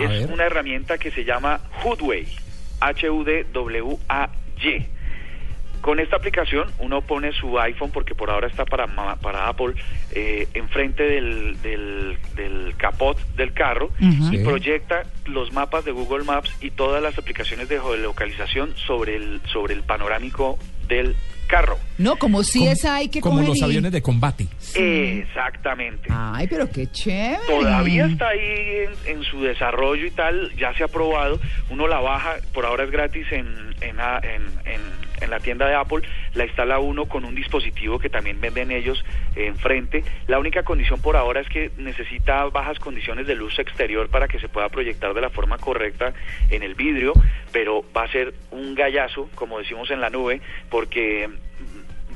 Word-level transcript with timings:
Es 0.00 0.30
una 0.30 0.44
herramienta 0.44 0.98
que 0.98 1.10
se 1.10 1.24
llama 1.24 1.60
Hoodway, 1.82 2.28
H-U-D-W-A-Y. 2.80 4.86
Con 5.82 5.98
esta 5.98 6.14
aplicación 6.14 6.70
uno 6.78 7.02
pone 7.02 7.32
su 7.32 7.58
iPhone, 7.58 7.90
porque 7.90 8.14
por 8.14 8.30
ahora 8.30 8.46
está 8.46 8.64
para, 8.64 8.86
para 9.16 9.48
Apple, 9.48 9.74
eh, 10.12 10.46
enfrente 10.54 11.02
del, 11.02 11.60
del, 11.60 12.18
del, 12.36 12.74
capot 12.76 13.18
del 13.34 13.52
carro 13.52 13.90
y 13.98 14.38
proyecta 14.38 15.02
los 15.26 15.52
mapas 15.52 15.84
de 15.84 15.90
Google 15.90 16.22
Maps 16.22 16.56
y 16.60 16.70
todas 16.70 17.02
las 17.02 17.18
aplicaciones 17.18 17.68
de 17.68 17.80
geolocalización 17.80 18.74
sobre 18.76 19.16
el, 19.16 19.40
sobre 19.52 19.74
el 19.74 19.82
panorámico 19.82 20.56
del 20.86 21.16
carro. 21.48 21.78
No, 21.98 22.14
como 22.14 22.44
si 22.44 22.64
esa 22.66 22.94
hay 22.94 23.08
que 23.08 23.20
Como 23.20 23.42
los 23.42 23.60
aviones 23.60 23.90
de 23.90 24.02
combate. 24.02 24.46
Exactamente. 24.76 26.08
Ay, 26.10 26.46
pero 26.46 26.70
qué 26.70 26.86
chévere. 26.92 27.40
Todavía 27.48 28.06
está 28.06 28.28
ahí 28.28 28.84
en, 29.06 29.24
su 29.24 29.42
desarrollo 29.42 30.06
y 30.06 30.12
tal, 30.12 30.54
ya 30.56 30.72
se 30.74 30.84
ha 30.84 30.88
probado. 30.88 31.40
Uno 31.70 31.88
la 31.88 31.98
baja, 31.98 32.36
por 32.54 32.64
ahora 32.66 32.84
es 32.84 32.90
gratis 32.92 33.26
en, 33.32 33.74
en, 33.80 33.98
en 34.64 34.82
en 35.22 35.30
la 35.30 35.40
tienda 35.40 35.66
de 35.66 35.74
Apple, 35.74 36.02
la 36.34 36.44
instala 36.44 36.78
uno 36.78 37.06
con 37.06 37.24
un 37.24 37.34
dispositivo 37.34 37.98
que 37.98 38.08
también 38.08 38.40
venden 38.40 38.70
ellos 38.70 39.04
enfrente. 39.34 40.04
La 40.26 40.38
única 40.38 40.62
condición 40.62 41.00
por 41.00 41.16
ahora 41.16 41.40
es 41.40 41.48
que 41.48 41.70
necesita 41.76 42.44
bajas 42.46 42.78
condiciones 42.78 43.26
de 43.26 43.34
luz 43.34 43.58
exterior 43.58 44.08
para 44.08 44.28
que 44.28 44.38
se 44.38 44.48
pueda 44.48 44.68
proyectar 44.68 45.14
de 45.14 45.20
la 45.20 45.30
forma 45.30 45.58
correcta 45.58 46.12
en 46.50 46.62
el 46.62 46.74
vidrio, 46.74 47.12
pero 47.52 47.84
va 47.96 48.04
a 48.04 48.08
ser 48.08 48.34
un 48.50 48.74
gallazo, 48.74 49.28
como 49.34 49.58
decimos 49.58 49.90
en 49.90 50.00
la 50.00 50.10
nube, 50.10 50.40
porque 50.70 51.28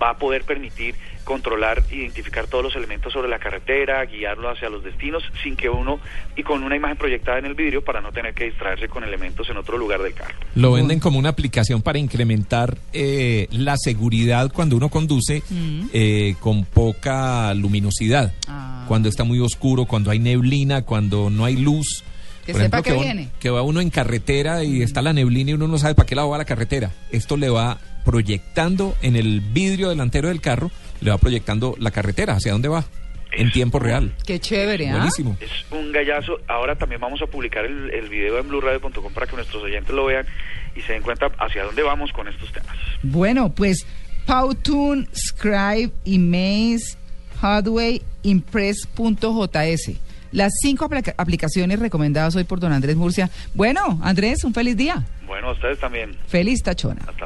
va 0.01 0.11
a 0.11 0.19
poder 0.19 0.45
permitir 0.45 0.95
controlar, 1.27 1.83
identificar 1.91 2.47
todos 2.47 2.65
los 2.65 2.77
elementos 2.77 3.13
sobre 3.13 3.29
la 3.29 3.39
carretera, 3.39 4.03
guiarlo 4.05 4.49
hacia 4.49 4.71
los 4.71 4.85
destinos 4.85 5.25
sin 5.43 5.57
que 5.57 5.69
uno, 5.69 5.99
y 6.37 6.45
con 6.45 6.63
una 6.63 6.77
imagen 6.77 6.97
proyectada 6.97 7.39
en 7.39 7.47
el 7.47 7.55
vidrio 7.55 7.83
para 7.83 8.01
no 8.01 8.13
tener 8.13 8.33
que 8.33 8.45
distraerse 8.45 8.89
con 8.89 9.03
elementos 9.03 9.51
en 9.51 9.57
otro 9.57 9.77
lugar 9.77 10.01
del 10.01 10.15
carro. 10.15 10.35
Lo 10.55 10.73
venden 10.73 11.01
como 11.01 11.19
una 11.19 11.31
aplicación 11.31 11.83
para 11.83 11.99
incrementar 11.99 12.79
eh, 12.93 13.49
la 13.51 13.77
seguridad 13.77 14.51
cuando 14.53 14.77
uno 14.77 14.89
conduce 14.89 15.43
mm. 15.51 15.87
eh, 15.93 16.37
con 16.39 16.65
poca 16.65 17.53
luminosidad, 17.55 18.33
ah. 18.47 18.85
cuando 18.87 19.09
está 19.09 19.25
muy 19.25 19.41
oscuro, 19.41 19.85
cuando 19.85 20.13
hay 20.13 20.21
neblina, 20.21 20.83
cuando 20.83 21.29
no 21.29 21.45
hay 21.45 21.57
luz. 21.57 22.05
Que 22.47 22.55
sepa 22.55 22.81
que, 22.81 22.93
viene. 22.93 23.31
que 23.41 23.51
va 23.51 23.63
uno 23.63 23.81
en 23.81 23.91
carretera 23.91 24.63
y 24.63 24.81
está 24.81 25.03
la 25.03 25.13
neblina 25.13 25.51
y 25.51 25.55
uno 25.55 25.67
no 25.67 25.79
sabe 25.79 25.97
para 25.97 26.07
qué 26.07 26.15
lado 26.15 26.29
va 26.29 26.39
la 26.39 26.45
carretera. 26.45 26.93
Esto 27.11 27.37
le 27.37 27.49
va 27.49 27.79
proyectando 28.07 28.97
en 29.03 29.17
el 29.17 29.41
vidrio 29.41 29.91
delantero 29.91 30.29
del 30.29 30.41
carro, 30.41 30.71
le 31.03 31.11
va 31.11 31.19
proyectando 31.19 31.75
la 31.79 31.91
carretera, 31.91 32.35
hacia 32.35 32.53
dónde 32.53 32.69
va. 32.69 32.85
en 33.33 33.51
tiempo 33.53 33.79
real. 33.79 34.15
Qué 34.25 34.39
chévere, 34.41 34.89
¿ah? 34.89 34.97
Buenísimo. 34.97 35.37
Es 35.41 35.51
un 35.71 35.93
gallazo. 35.93 36.39
Ahora 36.49 36.77
también 36.77 37.01
vamos 37.01 37.21
a 37.21 37.27
publicar 37.27 37.67
el, 37.67 37.91
el 37.91 38.09
video 38.09 38.39
en 38.39 38.49
blueradio.com 38.49 39.13
para 39.13 39.27
que 39.27 39.37
nuestros 39.37 39.63
oyentes 39.63 39.95
lo 39.95 40.07
vean 40.07 40.25
y 40.75 40.81
se 40.83 40.95
den 40.95 41.03
cuenta 41.03 41.27
hacia 41.39 41.65
dónde 41.65 41.83
vamos 41.83 42.13
con 42.13 42.29
estos 42.29 42.51
temas. 42.53 42.75
Bueno, 43.03 43.51
pues 43.53 43.85
Powtoon, 44.25 45.09
Scribe, 45.15 45.91
Emails, 46.07 46.97
Hardway, 47.41 48.01
Impress.js. 48.23 49.93
Las 50.33 50.53
cinco 50.61 50.89
aplicaciones 51.17 51.79
recomendadas 51.79 52.37
hoy 52.37 52.45
por 52.45 52.61
don 52.61 52.73
Andrés 52.73 52.97
Murcia. 52.97 53.31
Bueno, 53.55 54.01
Andrés, 54.03 54.45
un 54.45 54.55
feliz 54.55 54.77
día. 54.77 55.05
Bueno, 55.27 55.49
a 55.49 55.53
ustedes 55.53 55.79
también. 55.79 56.17
Feliz 56.27 56.63
tachona. 56.63 57.03
Hasta 57.07 57.26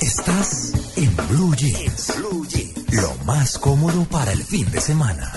Estás 0.00 0.72
en 0.96 1.16
Blue 1.28 1.54
Jeans. 1.56 2.12
Blue 2.18 2.46
Jeans. 2.46 2.92
Lo 2.92 3.14
más 3.24 3.58
cómodo 3.58 4.04
para 4.04 4.32
el 4.32 4.44
fin 4.44 4.70
de 4.70 4.80
semana. 4.80 5.32